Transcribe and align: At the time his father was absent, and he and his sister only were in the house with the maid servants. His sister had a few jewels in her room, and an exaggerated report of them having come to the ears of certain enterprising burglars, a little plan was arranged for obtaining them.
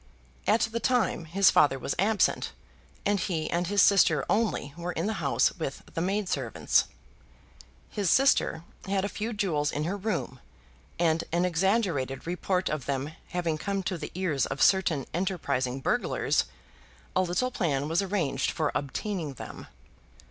At 0.47 0.61
the 0.61 0.79
time 0.79 1.25
his 1.25 1.51
father 1.51 1.77
was 1.77 1.93
absent, 1.99 2.53
and 3.05 3.19
he 3.19 3.47
and 3.51 3.67
his 3.67 3.83
sister 3.83 4.25
only 4.27 4.73
were 4.75 4.93
in 4.93 5.05
the 5.05 5.13
house 5.21 5.51
with 5.59 5.83
the 5.93 6.01
maid 6.01 6.27
servants. 6.27 6.85
His 7.87 8.09
sister 8.09 8.63
had 8.87 9.05
a 9.05 9.07
few 9.07 9.31
jewels 9.31 9.71
in 9.71 9.83
her 9.83 9.95
room, 9.95 10.39
and 10.97 11.23
an 11.31 11.45
exaggerated 11.45 12.25
report 12.25 12.67
of 12.67 12.87
them 12.87 13.11
having 13.27 13.59
come 13.59 13.83
to 13.83 13.97
the 13.99 14.09
ears 14.15 14.47
of 14.47 14.59
certain 14.63 15.05
enterprising 15.13 15.81
burglars, 15.81 16.45
a 17.15 17.21
little 17.21 17.51
plan 17.51 17.87
was 17.87 18.01
arranged 18.01 18.49
for 18.49 18.71
obtaining 18.73 19.35
them. 19.35 19.67